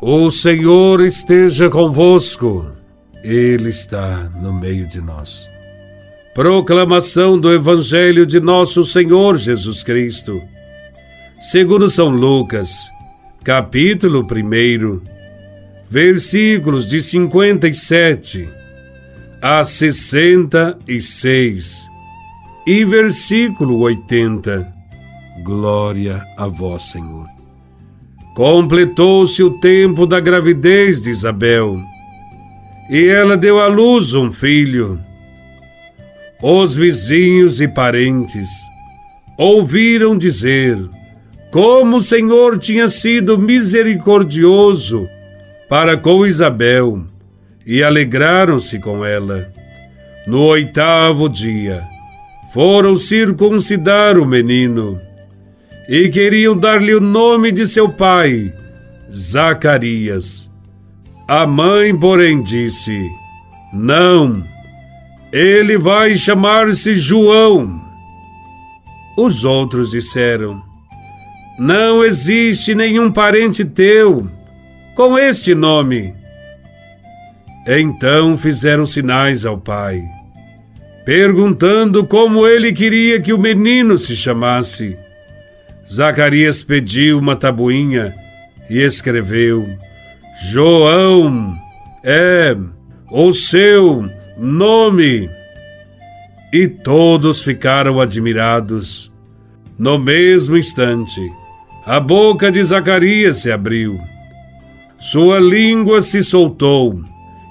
[0.00, 2.70] O Senhor esteja convosco,
[3.24, 5.48] Ele está no meio de nós.
[6.32, 10.40] Proclamação do Evangelho de Nosso Senhor Jesus Cristo,
[11.40, 12.88] segundo São Lucas,
[13.42, 15.02] capítulo 1,
[15.90, 18.48] versículos de 57
[19.42, 21.88] a 66
[22.64, 24.72] e versículo 80.
[25.42, 27.26] Glória a vós, Senhor.
[28.38, 31.76] Completou-se o tempo da gravidez de Isabel,
[32.88, 35.00] e ela deu à luz um filho.
[36.40, 38.48] Os vizinhos e parentes
[39.36, 40.78] ouviram dizer
[41.50, 45.08] como o Senhor tinha sido misericordioso
[45.68, 47.04] para com Isabel
[47.66, 49.52] e alegraram-se com ela.
[50.28, 51.82] No oitavo dia,
[52.54, 55.07] foram circuncidar o menino
[55.88, 58.52] e queriam dar-lhe o nome de seu pai,
[59.10, 60.50] Zacarias.
[61.26, 63.10] A mãe, porém, disse:
[63.72, 64.44] Não,
[65.32, 67.80] ele vai chamar-se João.
[69.16, 70.62] Os outros disseram:
[71.58, 74.30] Não existe nenhum parente teu
[74.94, 76.14] com este nome.
[77.66, 80.02] Então fizeram sinais ao pai,
[81.06, 84.98] perguntando como ele queria que o menino se chamasse.
[85.90, 88.14] Zacarias pediu uma tabuinha
[88.68, 89.66] e escreveu:
[90.50, 91.56] João
[92.04, 92.54] é
[93.10, 95.28] o seu nome.
[96.52, 99.10] E todos ficaram admirados.
[99.78, 101.20] No mesmo instante,
[101.86, 103.98] a boca de Zacarias se abriu.
[104.98, 107.00] Sua língua se soltou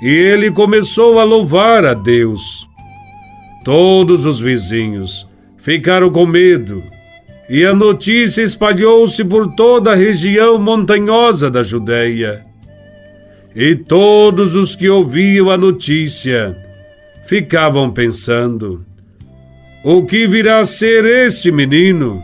[0.00, 2.68] e ele começou a louvar a Deus.
[3.64, 5.26] Todos os vizinhos
[5.58, 6.82] ficaram com medo
[7.48, 12.44] e a notícia espalhou-se por toda a região montanhosa da Judéia.
[13.54, 16.56] E todos os que ouviam a notícia
[17.26, 18.84] ficavam pensando:
[19.84, 22.22] o que virá a ser este menino?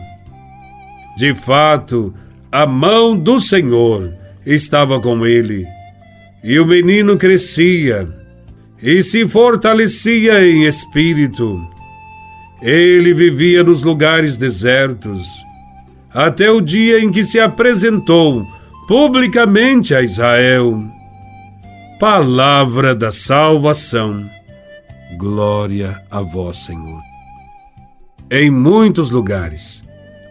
[1.17, 2.13] De fato,
[2.51, 4.11] a mão do Senhor
[4.45, 5.67] estava com ele,
[6.43, 8.07] e o menino crescia
[8.81, 11.59] e se fortalecia em espírito
[12.61, 15.27] ele vivia nos lugares desertos,
[16.13, 18.45] até o dia em que se apresentou
[18.87, 20.83] publicamente a Israel.
[21.99, 24.27] Palavra da salvação.
[25.17, 27.01] Glória a vós, Senhor.
[28.31, 29.83] Em muitos lugares,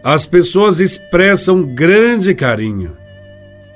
[0.03, 2.97] as pessoas expressam grande carinho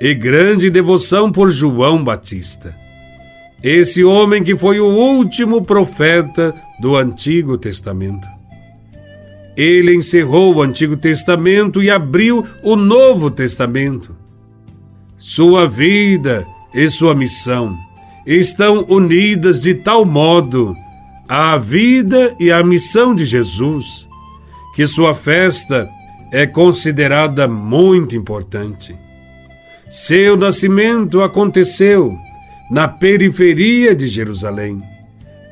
[0.00, 2.74] e grande devoção por João Batista.
[3.62, 8.33] Esse homem que foi o último profeta do Antigo Testamento.
[9.56, 14.16] Ele encerrou o Antigo Testamento e abriu o Novo Testamento.
[15.16, 16.44] Sua vida
[16.74, 17.76] e sua missão
[18.26, 20.74] estão unidas de tal modo
[21.28, 24.08] à vida e à missão de Jesus,
[24.74, 25.88] que sua festa
[26.32, 28.94] é considerada muito importante.
[29.90, 32.18] Seu nascimento aconteceu
[32.70, 34.82] na periferia de Jerusalém,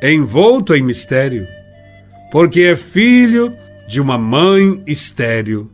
[0.02, 1.46] envolto em mistério,
[2.32, 3.52] porque é filho
[3.92, 5.70] de uma mãe estéril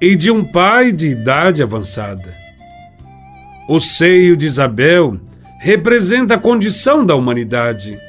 [0.00, 2.34] e de um pai de idade avançada.
[3.68, 5.20] O seio de Isabel
[5.60, 8.00] representa a condição da humanidade,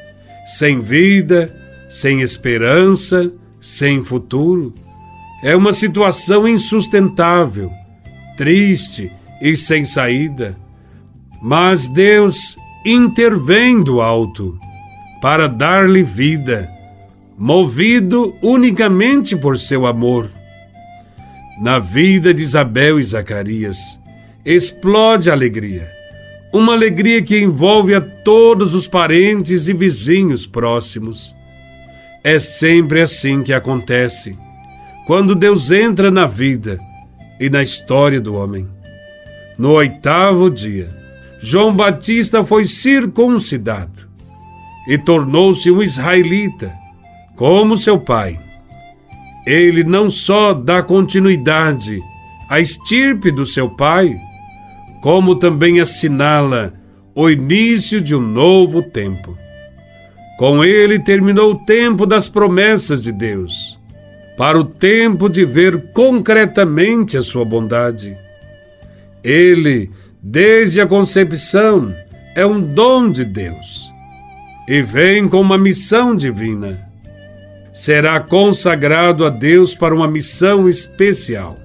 [0.45, 1.53] sem vida,
[1.89, 3.29] sem esperança,
[3.59, 4.73] sem futuro.
[5.43, 7.69] É uma situação insustentável,
[8.37, 9.11] triste
[9.41, 10.55] e sem saída.
[11.41, 14.57] Mas Deus intervém do alto
[15.21, 16.76] para dar-lhe vida
[17.37, 20.27] movido unicamente por seu amor.
[21.61, 23.99] Na vida de Isabel e Zacarias,
[24.43, 25.87] explode a alegria.
[26.51, 31.35] Uma alegria que envolve a todos os parentes e vizinhos próximos.
[32.23, 34.35] É sempre assim que acontece,
[35.05, 36.79] quando Deus entra na vida
[37.39, 38.67] e na história do homem.
[39.59, 40.89] No oitavo dia,
[41.39, 44.07] João Batista foi circuncidado
[44.87, 46.73] e tornou-se um israelita
[47.37, 48.37] como seu pai.
[49.45, 52.01] Ele não só dá continuidade
[52.49, 54.19] à estirpe do seu pai,
[55.01, 56.73] como também assinala
[57.15, 59.37] o início de um novo tempo.
[60.37, 63.79] Com ele terminou o tempo das promessas de Deus,
[64.35, 68.17] para o tempo de ver concretamente a sua bondade.
[69.23, 69.89] Ele,
[70.21, 71.93] desde a concepção,
[72.35, 73.91] é um dom de Deus
[74.67, 76.86] e vem com uma missão divina
[77.77, 81.55] será consagrado a Deus para uma missão especial.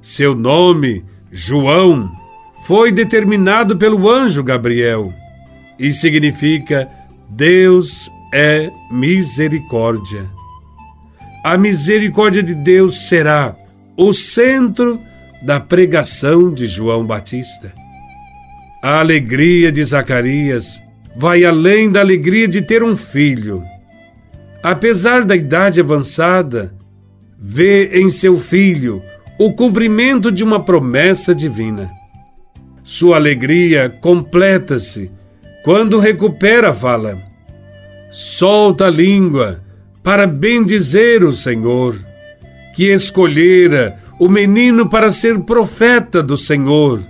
[0.00, 2.08] Seu nome, João,
[2.68, 5.12] foi determinado pelo anjo Gabriel
[5.76, 6.88] e significa
[7.28, 10.30] Deus é misericórdia.
[11.42, 13.56] A misericórdia de Deus será
[13.96, 15.00] o centro
[15.42, 17.74] da pregação de João Batista.
[18.80, 20.80] A alegria de Zacarias
[21.16, 23.64] vai além da alegria de ter um filho.
[24.62, 26.74] Apesar da idade avançada,
[27.38, 29.02] vê em seu filho
[29.38, 31.90] o cumprimento de uma promessa divina.
[32.84, 35.10] Sua alegria completa-se
[35.64, 37.18] quando recupera a fala.
[38.10, 39.62] Solta a língua
[40.02, 41.96] para bendizer o Senhor,
[42.74, 47.00] que escolhera o menino para ser profeta do Senhor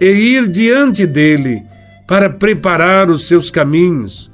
[0.00, 1.62] e ir diante dele
[2.06, 4.29] para preparar os seus caminhos,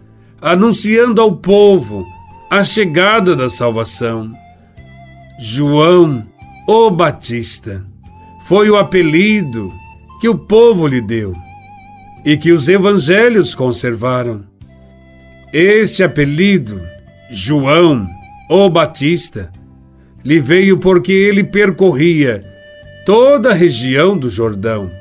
[0.47, 2.07] anunciando ao povo
[2.49, 4.33] a chegada da salvação.
[5.41, 6.25] João,
[6.69, 7.85] o Batista,
[8.45, 9.73] foi o apelido
[10.21, 11.35] que o povo lhe deu
[12.25, 14.45] e que os evangelhos conservaram.
[15.53, 16.81] Esse apelido,
[17.29, 18.09] João,
[18.49, 19.51] o Batista,
[20.25, 22.45] lhe veio porque ele percorria
[23.05, 24.93] toda a região do Jordão,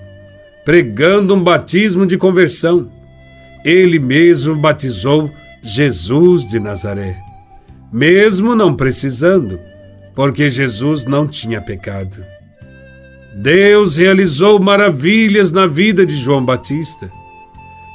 [0.65, 2.94] pregando um batismo de conversão.
[3.66, 5.32] Ele mesmo batizou
[5.64, 7.20] Jesus de Nazaré,
[7.92, 9.60] mesmo não precisando,
[10.14, 12.24] porque Jesus não tinha pecado.
[13.36, 17.12] Deus realizou maravilhas na vida de João Batista.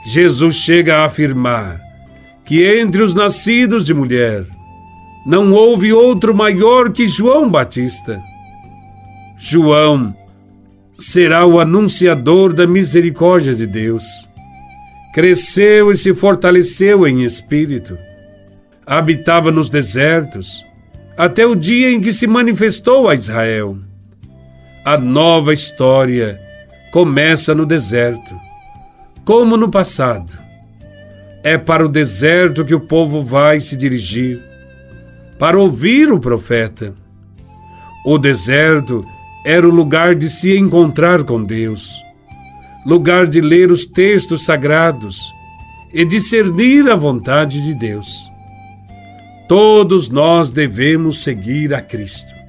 [0.04, 1.80] Jesus chega a afirmar
[2.44, 4.44] que entre os nascidos de mulher
[5.24, 8.20] não houve outro maior que João Batista.
[9.38, 10.14] João
[10.98, 14.28] será o anunciador da misericórdia de Deus.
[15.12, 17.98] Cresceu e se fortaleceu em espírito.
[18.86, 20.64] Habitava nos desertos
[21.16, 23.76] até o dia em que se manifestou a Israel
[24.84, 26.40] a nova história
[26.90, 28.34] começa no deserto,
[29.26, 30.32] como no passado.
[31.44, 34.42] É para o deserto que o povo vai se dirigir,
[35.38, 36.94] para ouvir o profeta.
[38.06, 39.04] O deserto
[39.44, 42.02] era o lugar de se encontrar com Deus,
[42.84, 45.32] lugar de ler os textos sagrados
[45.92, 48.30] e discernir a vontade de Deus.
[49.48, 52.40] Todos nós devemos seguir a Cristo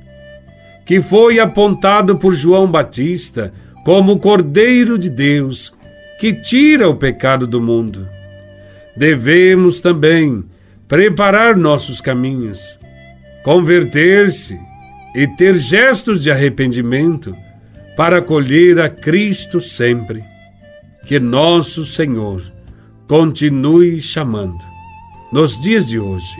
[0.91, 3.53] que foi apontado por João Batista
[3.85, 5.73] como o Cordeiro de Deus
[6.19, 8.09] que tira o pecado do mundo.
[8.95, 10.43] Devemos também
[10.89, 12.77] preparar nossos caminhos,
[13.41, 14.59] converter-se
[15.15, 17.33] e ter gestos de arrependimento
[18.01, 20.23] para acolher a Cristo sempre.
[21.05, 22.41] Que nosso Senhor
[23.07, 24.57] continue chamando,
[25.31, 26.35] nos dias de hoje,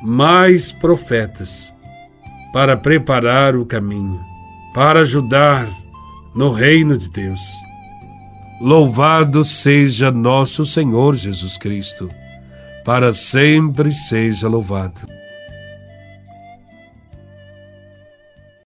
[0.00, 1.74] mais profetas
[2.52, 4.20] para preparar o caminho,
[4.72, 5.68] para ajudar
[6.36, 7.42] no reino de Deus.
[8.60, 12.08] Louvado seja nosso Senhor Jesus Cristo,
[12.84, 15.11] para sempre seja louvado.